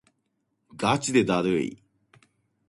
[0.75, 1.79] がちでだるい